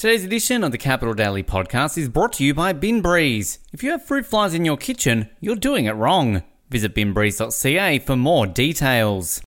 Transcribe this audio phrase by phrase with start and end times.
[0.00, 3.58] Today's edition of the Capital Daily podcast is brought to you by Bin Breeze.
[3.70, 6.42] If you have fruit flies in your kitchen, you're doing it wrong.
[6.70, 9.42] Visit binbreeze.ca for more details.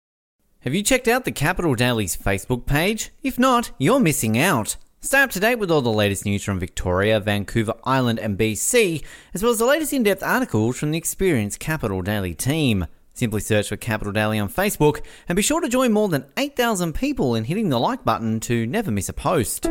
[0.59, 3.09] Have you checked out the Capital Daily's Facebook page?
[3.23, 4.75] If not, you're missing out.
[5.01, 9.03] Stay up to date with all the latest news from Victoria, Vancouver Island, and BC,
[9.33, 12.85] as well as the latest in depth articles from the experienced Capital Daily team.
[13.15, 16.93] Simply search for Capital Daily on Facebook and be sure to join more than 8,000
[16.93, 19.67] people in hitting the like button to never miss a post.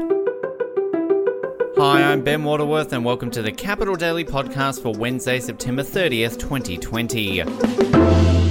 [1.76, 6.38] Hi, I'm Ben Waterworth, and welcome to the Capital Daily Podcast for Wednesday, September 30th,
[6.38, 8.41] 2020.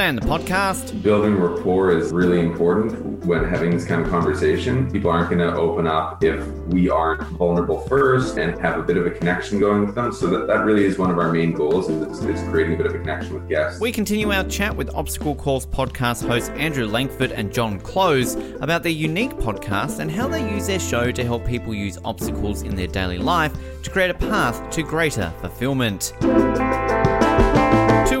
[0.00, 4.90] Today on the podcast, building rapport is really important when having this kind of conversation.
[4.90, 8.96] People aren't going to open up if we aren't vulnerable first and have a bit
[8.96, 10.10] of a connection going with them.
[10.10, 12.86] So that, that really is one of our main goals is, is creating a bit
[12.86, 13.78] of a connection with guests.
[13.78, 18.82] We continue our chat with Obstacle Course podcast hosts Andrew Langford and John Close about
[18.82, 22.74] their unique podcast and how they use their show to help people use obstacles in
[22.74, 26.14] their daily life to create a path to greater fulfillment.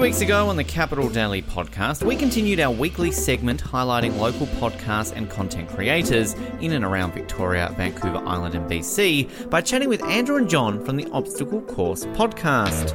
[0.00, 4.46] Two weeks ago on the Capital Daily podcast, we continued our weekly segment highlighting local
[4.46, 10.02] podcasts and content creators in and around Victoria, Vancouver Island, and BC by chatting with
[10.04, 12.92] Andrew and John from the Obstacle Course podcast.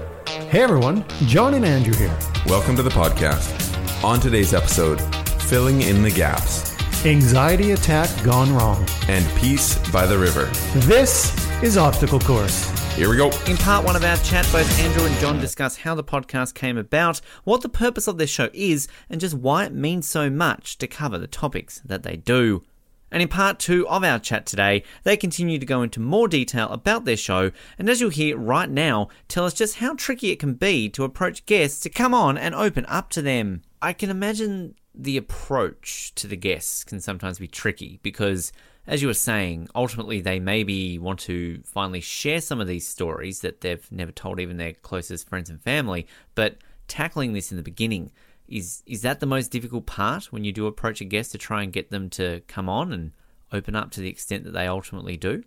[0.50, 2.17] Hey everyone, John and Andrew here.
[2.47, 4.03] Welcome to the podcast.
[4.03, 5.00] On today's episode,
[5.44, 6.75] filling in the gaps
[7.06, 8.84] Anxiety attack gone wrong.
[9.09, 10.45] and peace by the river.
[10.88, 11.31] This
[11.62, 12.84] is Obstacle Course.
[12.95, 13.29] Here we go.
[13.45, 16.77] In part one of our chat, both Andrew and John discuss how the podcast came
[16.77, 20.77] about, what the purpose of their show is, and just why it means so much
[20.77, 22.63] to cover the topics that they do.
[23.11, 26.69] And in part two of our chat today, they continue to go into more detail
[26.69, 30.39] about their show, and as you'll hear right now, tell us just how tricky it
[30.39, 33.61] can be to approach guests to come on and open up to them.
[33.81, 38.53] I can imagine the approach to the guests can sometimes be tricky because
[38.88, 43.41] as you were saying, ultimately they maybe want to finally share some of these stories
[43.41, 46.07] that they've never told even their closest friends and family.
[46.35, 46.57] But
[46.88, 48.12] tackling this in the beginning
[48.47, 51.63] is is that the most difficult part when you do approach a guest to try
[51.63, 53.12] and get them to come on and
[53.51, 55.44] open up to the extent that they ultimately do?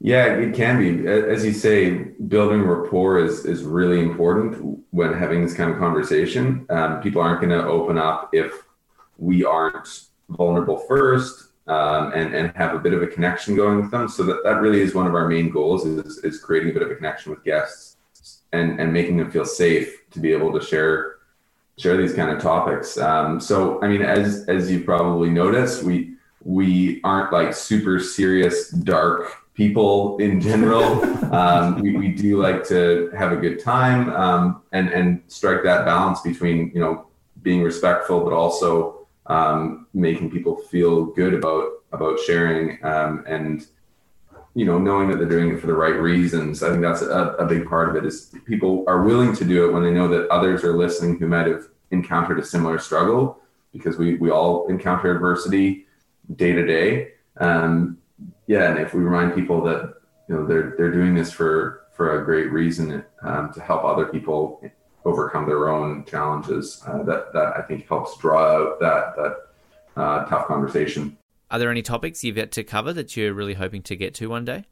[0.00, 1.06] Yeah, it can be.
[1.06, 6.66] As you say, building rapport is is really important when having this kind of conversation.
[6.68, 8.64] Um, people aren't going to open up if
[9.18, 13.90] we aren't vulnerable first um, and and have a bit of a connection going with
[13.90, 14.08] them.
[14.08, 16.82] So that, that really is one of our main goals is, is creating a bit
[16.82, 17.96] of a connection with guests
[18.52, 21.16] and and making them feel safe to be able to share
[21.78, 22.98] share these kind of topics.
[22.98, 28.70] Um, so I mean, as as you probably noticed, we we aren't like super serious
[28.70, 31.04] dark people in general.
[31.34, 35.84] um, we, we do like to have a good time um, and and strike that
[35.84, 37.06] balance between you know
[37.42, 38.99] being respectful but also
[39.30, 43.66] um, making people feel good about about sharing um, and
[44.54, 46.64] you know knowing that they're doing it for the right reasons.
[46.64, 48.04] I think that's a, a big part of it.
[48.04, 51.28] Is people are willing to do it when they know that others are listening who
[51.28, 53.38] might have encountered a similar struggle
[53.72, 55.86] because we we all encounter adversity
[56.34, 57.12] day to day.
[57.36, 57.98] Um,
[58.48, 59.94] yeah, and if we remind people that
[60.28, 64.06] you know they're they're doing this for for a great reason um, to help other
[64.06, 64.60] people
[65.04, 66.82] overcome their own challenges.
[66.86, 69.36] Uh, that that I think helps draw out that that
[69.96, 71.16] uh, tough conversation.
[71.50, 74.28] Are there any topics you've yet to cover that you're really hoping to get to
[74.28, 74.64] one day?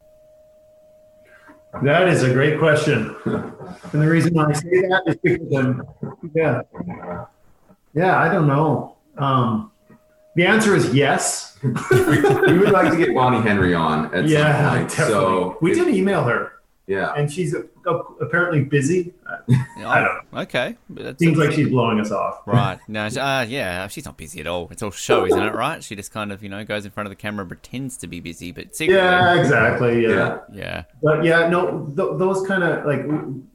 [1.83, 5.83] That is a great question, and the reason why I say that is because I'm,
[6.35, 6.63] yeah,
[7.95, 8.97] yeah, I don't know.
[9.19, 9.71] Um,
[10.35, 11.59] the answer is yes.
[11.63, 11.71] we,
[12.47, 14.89] we would like to get Bonnie Henry on at yeah, some point.
[14.89, 15.13] definitely.
[15.13, 16.53] So we if- did email her,
[16.89, 17.13] yeah.
[17.15, 17.63] and she's uh,
[18.21, 19.13] apparently busy.
[19.29, 20.41] I don't know.
[20.41, 20.77] Okay.
[20.91, 22.41] but that's- Seems like she's blowing us off.
[22.47, 22.79] Right.
[22.89, 24.69] No, uh, yeah, she's not busy at all.
[24.71, 25.83] It's all show, isn't it, right?
[25.85, 28.07] She just kind of, you know, goes in front of the camera and pretends to
[28.07, 28.97] be busy, but secretly.
[29.03, 30.03] Yeah, exactly.
[30.03, 30.09] Yeah.
[30.09, 30.39] Yeah.
[30.53, 30.83] Yeah.
[31.03, 33.01] But yeah, no, th- those kind of like,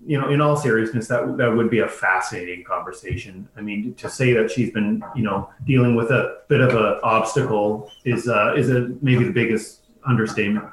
[0.05, 3.47] you know, in all seriousness, that that would be a fascinating conversation.
[3.57, 6.99] I mean, to say that she's been, you know, dealing with a bit of an
[7.03, 10.65] obstacle is uh, is a maybe the biggest understatement.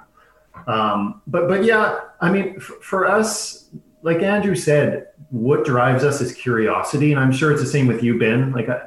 [0.67, 3.69] Um, but but yeah, I mean, f- for us,
[4.03, 8.03] like Andrew said, what drives us is curiosity, and I'm sure it's the same with
[8.03, 8.53] you, Ben.
[8.53, 8.81] Like I,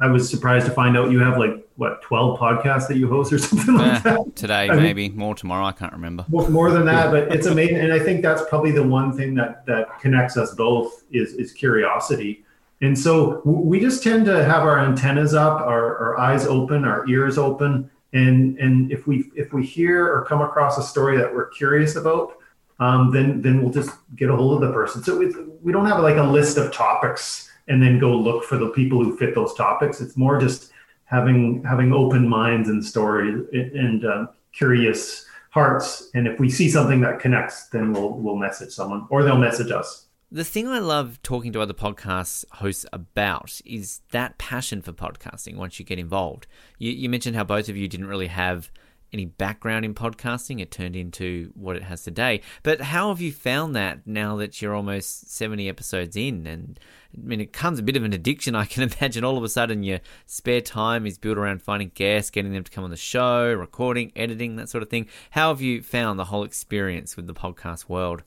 [0.00, 3.32] I was surprised to find out you have like what 12 podcasts that you host
[3.32, 4.36] or something like Eh, that.
[4.36, 5.64] today, I mean- maybe more tomorrow.
[5.66, 6.24] I can't remember.
[6.28, 9.34] More more than that, but it's amazing, and I think that's probably the one thing
[9.34, 12.42] that that connects us both is is curiosity.
[12.82, 17.08] And so we just tend to have our antennas up, our, our eyes open, our
[17.08, 21.32] ears open, and and if we if we hear or come across a story that
[21.32, 22.38] we're curious about,
[22.80, 25.02] um, then then we'll just get a hold of the person.
[25.02, 28.56] So it's, we don't have like a list of topics and then go look for
[28.56, 30.00] the people who fit those topics.
[30.00, 30.72] It's more just
[31.04, 36.10] having having open minds and stories and uh, curious hearts.
[36.14, 39.70] And if we see something that connects, then we'll we'll message someone or they'll message
[39.70, 40.05] us.
[40.32, 45.54] The thing I love talking to other podcast hosts about is that passion for podcasting
[45.54, 46.48] once you get involved.
[46.78, 48.72] You, you, mentioned how both of you didn't really have
[49.12, 50.60] any background in podcasting.
[50.60, 52.40] It turned into what it has today.
[52.64, 56.44] But how have you found that now that you're almost 70 episodes in?
[56.48, 56.80] And
[57.16, 59.22] I mean, it comes a bit of an addiction, I can imagine.
[59.22, 62.70] All of a sudden, your spare time is built around finding guests, getting them to
[62.72, 65.06] come on the show, recording, editing, that sort of thing.
[65.30, 68.24] How have you found the whole experience with the podcast world?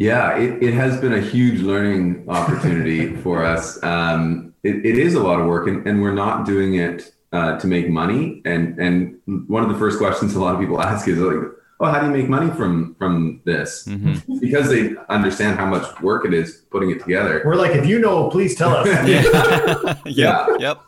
[0.00, 3.80] Yeah, it, it has been a huge learning opportunity for us.
[3.82, 7.58] Um, it, it is a lot of work, and, and we're not doing it uh,
[7.58, 8.40] to make money.
[8.46, 11.36] And and one of the first questions a lot of people ask is like,
[11.80, 14.38] "Oh, how do you make money from from this?" Mm-hmm.
[14.40, 17.42] Because they understand how much work it is putting it together.
[17.44, 18.86] We're like, if you know, please tell us.
[18.86, 20.00] yeah.
[20.06, 20.48] yep.
[20.58, 20.80] Yep.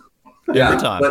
[0.55, 0.77] Yeah.
[0.79, 1.03] time.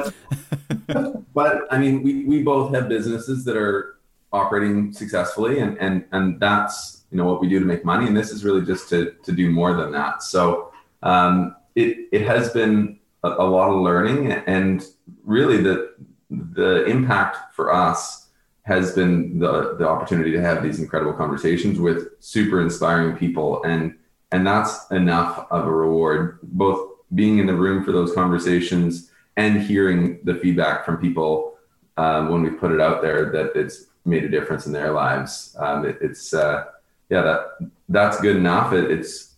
[0.87, 3.99] But, but I mean, we, we both have businesses that are
[4.33, 8.07] operating successfully, and and and that's you know what we do to make money.
[8.07, 10.23] And this is really just to to do more than that.
[10.23, 10.71] So
[11.03, 14.31] um, it it has been a, a, lot of learning.
[14.31, 14.83] And
[15.23, 15.93] really the
[16.29, 18.29] the impact for us
[18.63, 23.63] has been the the opportunity to have these incredible conversations with super inspiring people.
[23.63, 23.95] And
[24.31, 29.61] and that's enough of a reward both being in the room for those conversations and
[29.61, 31.55] hearing the feedback from people
[31.97, 35.55] um, when we put it out there that it's made a difference in their lives.
[35.59, 36.65] Um, it, it's uh,
[37.11, 38.71] yeah, that that's good enough.
[38.73, 39.35] It, it's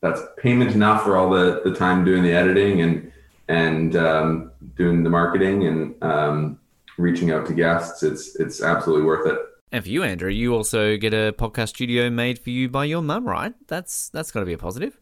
[0.00, 3.12] that's payment enough for all the the time doing the editing and
[3.48, 6.58] and um, doing the marketing and um,
[6.96, 8.04] reaching out to guests.
[8.04, 9.38] It's it's absolutely worth it.
[9.72, 13.02] And for you, Andrew, you also get a podcast studio made for you by your
[13.02, 13.52] mum, right?
[13.66, 14.96] That's that's got to be a positive.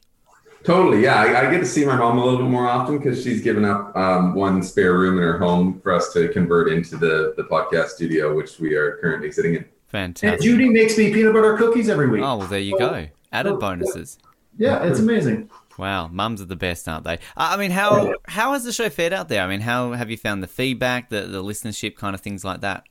[0.65, 1.17] Totally, yeah.
[1.17, 3.65] I, I, get to see my mom a little bit more often because she's given
[3.65, 7.43] up um, one spare room in her home for us to convert into the the
[7.43, 9.65] podcast studio, which we are currently sitting in.
[9.93, 10.33] Fantastic.
[10.33, 12.23] And Judy makes me peanut butter cookies every week.
[12.23, 13.09] Oh, well, there you go.
[13.31, 14.19] Added bonuses.
[14.59, 15.51] Yeah, it's amazing.
[15.79, 17.15] Wow, mums are the best, aren't they?
[17.15, 19.43] Uh, I mean, how how has the show fared out there?
[19.43, 22.61] I mean, how have you found the feedback, the the listenership, kind of things like
[22.61, 22.85] that?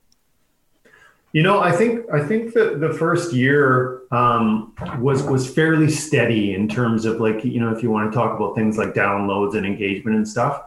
[1.34, 6.54] You know, I think I think that the first year um, was was fairly steady
[6.54, 9.56] in terms of like you know if you want to talk about things like downloads
[9.56, 10.64] and engagement and stuff.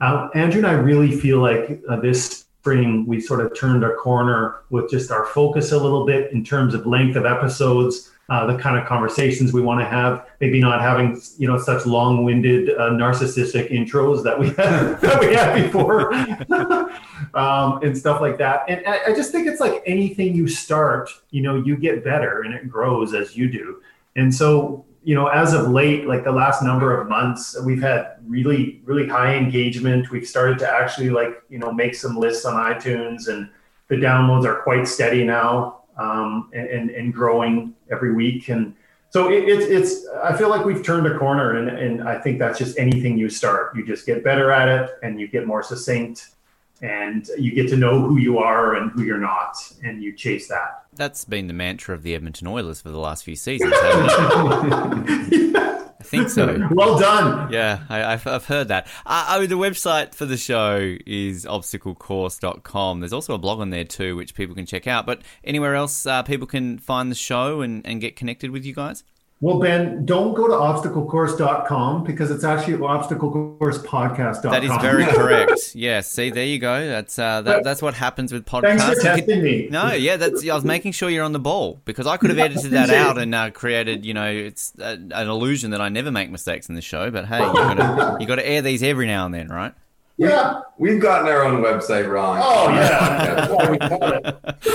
[0.00, 3.94] Uh, Andrew and I really feel like uh, this spring, we sort of turned a
[3.94, 8.46] corner with just our focus a little bit in terms of length of episodes, uh,
[8.46, 10.26] the kind of conversations we want to have.
[10.38, 15.32] Maybe not having you know such long-winded, uh, narcissistic intros that we had that we
[15.32, 16.12] had before,
[17.34, 18.64] um, and stuff like that.
[18.68, 22.42] And I, I just think it's like anything you start, you know, you get better
[22.42, 23.80] and it grows as you do.
[24.14, 28.16] And so you know, as of late, like the last number of months, we've had
[28.26, 30.10] really, really high engagement.
[30.10, 33.48] We've started to actually like, you know, make some lists on iTunes and
[33.88, 38.50] the downloads are quite steady now um, and, and growing every week.
[38.50, 38.74] And
[39.08, 42.38] so it, it's, it's, I feel like we've turned a corner and, and I think
[42.38, 45.62] that's just anything you start, you just get better at it and you get more
[45.62, 46.32] succinct
[46.80, 50.48] and you get to know who you are and who you're not, and you chase
[50.48, 50.84] that.
[50.94, 53.78] That's been the mantra of the Edmonton Oilers for the last few seasons, it?
[56.00, 56.68] I think so.
[56.70, 57.52] Well done.
[57.52, 58.86] Yeah, I, have I've heard that.
[59.04, 63.00] Uh, oh, the website for the show is obstaclecourse.com.
[63.00, 65.06] There's also a blog on there too, which people can check out.
[65.06, 68.74] But anywhere else, uh, people can find the show and, and get connected with you
[68.74, 69.02] guys?
[69.40, 74.50] Well, Ben, don't go to obstaclecourse.com because it's actually obstaclecoursepodcast.com.
[74.50, 75.76] That is very correct.
[75.76, 76.88] yeah, see, there you go.
[76.88, 78.78] That's uh, that, that's what happens with podcasts.
[78.78, 79.68] Thanks for testing me.
[79.70, 80.48] No, yeah, that's.
[80.48, 83.16] I was making sure you're on the ball because I could have edited that out
[83.16, 86.74] and uh, created, you know, it's a, an illusion that I never make mistakes in
[86.74, 87.12] the show.
[87.12, 89.72] But hey, you got to you got to air these every now and then, right?
[90.18, 92.40] Yeah, we've gotten our own website wrong.
[92.42, 94.26] Oh yeah,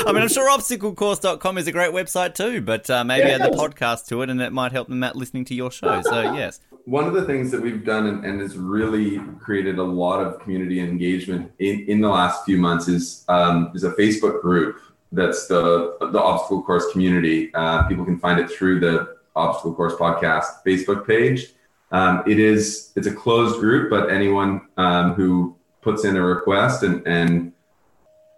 [0.08, 3.42] I mean, I'm sure obstaclecourse.com is a great website too, but uh, maybe yeah, add
[3.42, 6.02] the podcast to it, and it might help them out listening to your show.
[6.04, 6.62] So yes.
[6.86, 10.40] One of the things that we've done and, and has really created a lot of
[10.40, 14.80] community engagement in, in the last few months is um, is a Facebook group
[15.12, 17.54] that's the the obstacle course community.
[17.54, 21.54] Uh, people can find it through the obstacle course podcast Facebook page.
[21.94, 26.82] Um, it is it's a closed group, but anyone um, who puts in a request
[26.82, 27.54] and, and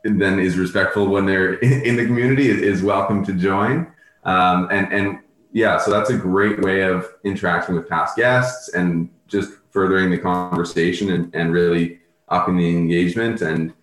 [0.04, 3.88] then is respectful when they're in, the community is, is welcome to join.
[4.26, 5.20] Um, and and
[5.54, 10.18] yeah, so that's a great way of interacting with past guests and just furthering the
[10.18, 13.42] conversation and, and really upping the engagement.
[13.42, 13.74] And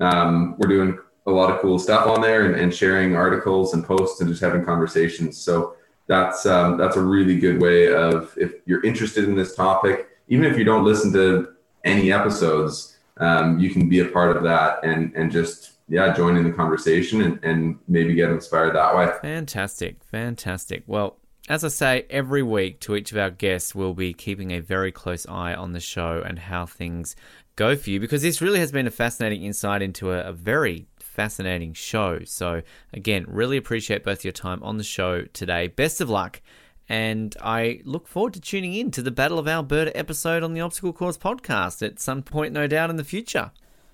[0.00, 3.82] um, we're doing a lot of cool stuff on there and, and sharing articles and
[3.82, 5.38] posts and just having conversations.
[5.38, 10.08] So that's um, that's a really good way of if you're interested in this topic,
[10.28, 11.52] even if you don't listen to
[11.84, 16.36] any episodes, um, you can be a part of that and and just yeah join
[16.36, 19.10] in the conversation and, and maybe get inspired that way.
[19.20, 20.82] Fantastic, fantastic.
[20.86, 21.18] Well,
[21.48, 24.92] as I say, every week to each of our guests, we'll be keeping a very
[24.92, 27.16] close eye on the show and how things
[27.56, 30.86] go for you because this really has been a fascinating insight into a, a very
[31.12, 32.20] fascinating show.
[32.24, 35.68] So, again, really appreciate both your time on the show today.
[35.68, 36.40] Best of luck.
[36.88, 40.60] And I look forward to tuning in to the Battle of Alberta episode on the
[40.60, 43.52] Obstacle Course podcast at some point, no doubt, in the future.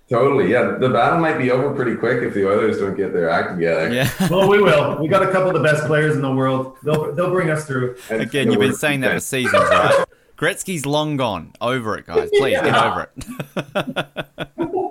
[0.08, 0.78] Totally, yeah.
[0.78, 3.92] The battle might be over pretty quick if the Oilers don't get their act together.
[3.92, 4.10] Yeah.
[4.30, 4.98] well, we will.
[4.98, 6.76] We got a couple of the best players in the world.
[6.82, 7.96] They'll they'll bring us through.
[8.08, 10.04] And Again, you've been saying that for seasons, right?
[10.38, 11.52] Gretzky's long gone.
[11.60, 12.30] Over it, guys.
[12.38, 14.54] Please get over it.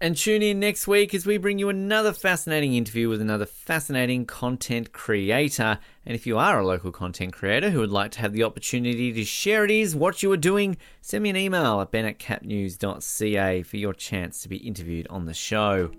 [0.00, 4.26] and tune in next week as we bring you another fascinating interview with another fascinating
[4.26, 5.78] content creator.
[6.06, 9.12] And if you are a local content creator who would like to have the opportunity
[9.12, 12.14] to share it is what you are doing, send me an email at ben
[13.64, 15.90] for your chance to be interviewed on the show.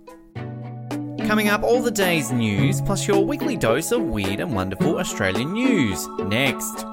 [1.25, 5.53] Coming up, all the day's news, plus your weekly dose of weird and wonderful Australian
[5.53, 6.07] news.
[6.19, 6.85] Next.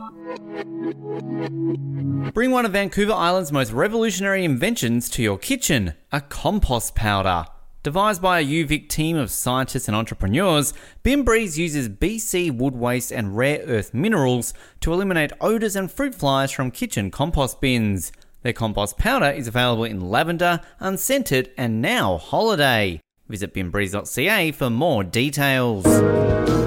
[2.32, 7.46] Bring one of Vancouver Island's most revolutionary inventions to your kitchen a compost powder.
[7.82, 13.12] Devised by a UVic team of scientists and entrepreneurs, Bin Breeze uses BC wood waste
[13.12, 18.10] and rare earth minerals to eliminate odours and fruit flies from kitchen compost bins.
[18.42, 23.00] Their compost powder is available in lavender, unscented, and now holiday.
[23.28, 26.65] Visit binbreeze.ca for more details.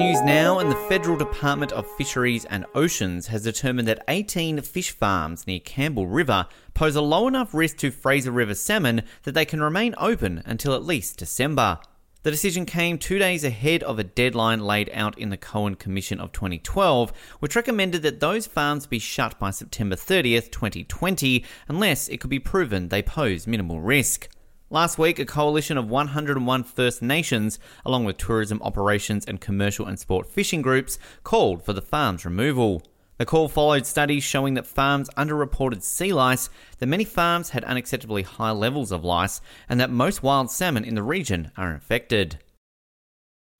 [0.00, 4.92] News now, and the Federal Department of Fisheries and Oceans has determined that 18 fish
[4.92, 9.44] farms near Campbell River pose a low enough risk to Fraser River salmon that they
[9.44, 11.80] can remain open until at least December.
[12.22, 16.18] The decision came two days ahead of a deadline laid out in the Cohen Commission
[16.18, 22.22] of 2012, which recommended that those farms be shut by September 30th, 2020, unless it
[22.22, 24.30] could be proven they pose minimal risk.
[24.72, 29.98] Last week, a coalition of 101 First Nations, along with tourism operations and commercial and
[29.98, 32.80] sport fishing groups, called for the farm's removal.
[33.18, 38.24] The call followed studies showing that farms underreported sea lice, that many farms had unacceptably
[38.24, 42.38] high levels of lice, and that most wild salmon in the region are infected.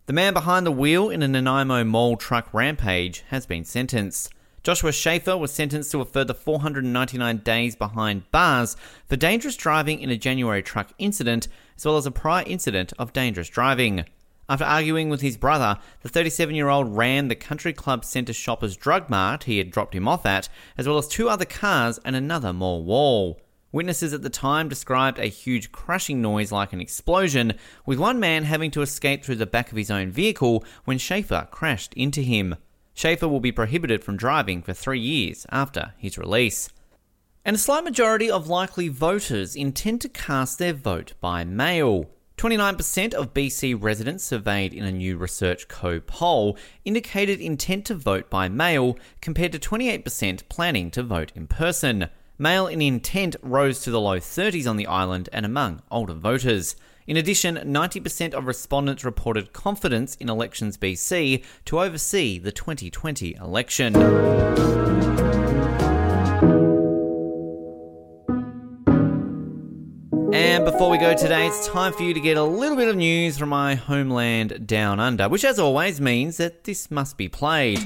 [0.07, 4.33] The man behind the wheel in a Nanaimo mole truck rampage has been sentenced.
[4.62, 8.76] Joshua Schaefer was sentenced to a further 499 days behind bars
[9.09, 11.49] for dangerous driving in a January truck incident,
[11.79, 14.05] as well as a prior incident of dangerous driving.
[14.50, 18.76] After arguing with his brother, the 37 year old ran the Country Club Centre Shoppers
[18.76, 22.14] Drug Mart he had dropped him off at, as well as two other cars and
[22.14, 23.40] another mall wall.
[23.73, 27.55] Witnesses at the time described a huge crashing noise like an explosion,
[27.87, 31.49] with one man having to escape through the back of his own vehicle when Schaefer
[31.50, 32.57] crashed into him.
[32.95, 36.69] Schaefer will be prohibited from driving for three years after his release.
[37.45, 42.11] And a slight majority of likely voters intend to cast their vote by mail.
[42.37, 48.31] 29% of BC residents surveyed in a new Research Co poll indicated intent to vote
[48.31, 52.09] by mail, compared to 28% planning to vote in person.
[52.39, 56.77] Mail in intent rose to the low 30s on the island and among older voters.
[57.11, 63.97] In addition, 90% of respondents reported confidence in Elections BC to oversee the 2020 election.
[70.33, 72.95] And before we go today, it's time for you to get a little bit of
[72.95, 77.81] news from my homeland down under, which as always means that this must be played.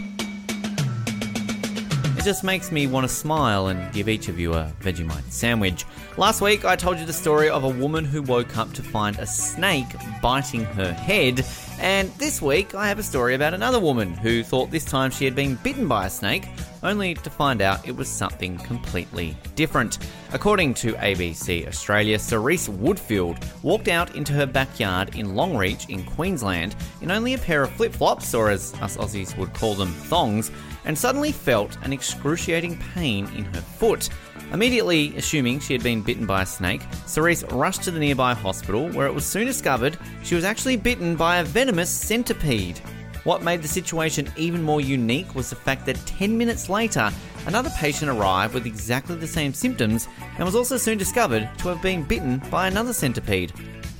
[2.24, 5.84] Just makes me want to smile and give each of you a Vegemite sandwich.
[6.16, 9.18] Last week, I told you the story of a woman who woke up to find
[9.18, 11.44] a snake biting her head.
[11.78, 15.26] And this week, I have a story about another woman who thought this time she
[15.26, 16.48] had been bitten by a snake,
[16.84, 19.98] only to find out it was something completely different.
[20.32, 26.76] According to ABC Australia, Cerise Woodfield walked out into her backyard in Longreach in Queensland
[27.00, 30.50] in only a pair of flip flops, or as us Aussies would call them, thongs,
[30.84, 34.08] and suddenly felt an excruciating pain in her foot.
[34.52, 38.88] Immediately assuming she had been bitten by a snake, Cerise rushed to the nearby hospital
[38.90, 42.80] where it was soon discovered she was actually bitten by a venomous centipede.
[43.24, 47.10] What made the situation even more unique was the fact that 10 minutes later,
[47.46, 51.80] another patient arrived with exactly the same symptoms and was also soon discovered to have
[51.80, 53.52] been bitten by another centipede.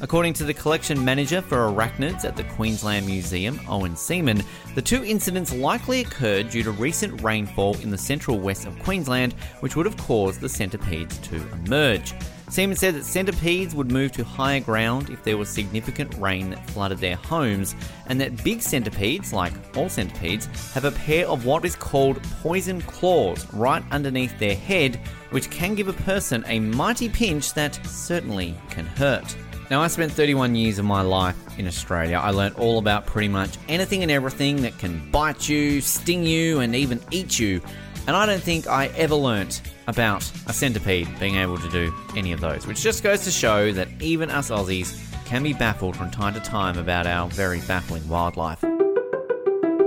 [0.03, 5.03] According to the collection manager for arachnids at the Queensland Museum, Owen Seeman, the two
[5.03, 9.87] incidents likely occurred due to recent rainfall in the central west of Queensland, which would
[9.87, 12.13] have caused the centipedes to emerge.
[12.55, 16.71] Seeman said that centipedes would move to higher ground if there was significant rain that
[16.71, 17.75] flooded their homes,
[18.07, 22.81] and that big centipedes, like all centipedes, have a pair of what is called poison
[22.83, 28.55] claws right underneath their head, which can give a person a mighty pinch that certainly
[28.71, 29.37] can hurt.
[29.69, 32.19] Now, I spent 31 years of my life in Australia.
[32.19, 36.61] I learned all about pretty much anything and everything that can bite you, sting you,
[36.61, 37.61] and even eat you.
[38.07, 42.33] And I don't think I ever learnt about a centipede being able to do any
[42.33, 46.11] of those, which just goes to show that even us Aussies can be baffled from
[46.11, 48.63] time to time about our very baffling wildlife.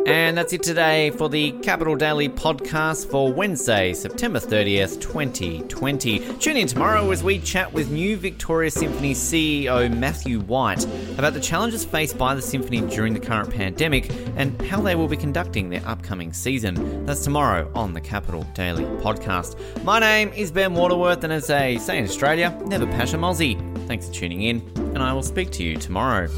[0.08, 6.20] And that's it today for the Capital Daily podcast for Wednesday, September 30th, 2020.
[6.38, 10.86] Tune in tomorrow as we chat with New Victoria Symphony CEO Matthew White
[11.18, 15.10] about the challenges faced by the symphony during the current pandemic and how they will
[15.10, 17.06] be conducting their upcoming season.
[17.06, 19.58] That's tomorrow on the Capital Daily podcast.
[19.84, 23.58] My name is Ben Waterworth, and as they say in Australia, never pass a Aussie.
[23.88, 26.30] Thanks for tuning in, and I will speak to you tomorrow.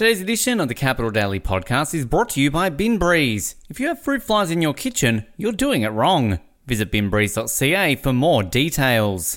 [0.00, 3.56] Today's edition of the Capital Daily podcast is brought to you by Bin Breeze.
[3.68, 6.40] If you have fruit flies in your kitchen, you're doing it wrong.
[6.66, 9.36] Visit binbreeze.ca for more details.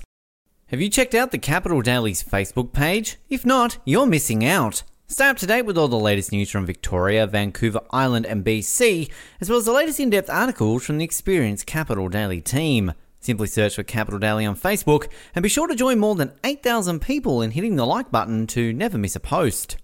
[0.67, 3.17] Have you checked out the Capital Daily's Facebook page?
[3.29, 4.83] If not, you're missing out.
[5.05, 9.11] Stay up to date with all the latest news from Victoria, Vancouver Island, and BC,
[9.41, 12.93] as well as the latest in depth articles from the experienced Capital Daily team.
[13.19, 17.01] Simply search for Capital Daily on Facebook and be sure to join more than 8,000
[17.01, 19.75] people in hitting the like button to never miss a post.